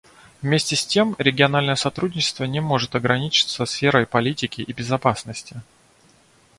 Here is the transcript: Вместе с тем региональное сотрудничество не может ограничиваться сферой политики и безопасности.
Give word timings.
Вместе 0.41 0.75
с 0.75 0.83
тем 0.83 1.15
региональное 1.19 1.75
сотрудничество 1.75 2.45
не 2.45 2.59
может 2.59 2.95
ограничиваться 2.95 3.65
сферой 3.67 4.07
политики 4.07 4.61
и 4.61 4.73
безопасности. 4.73 5.61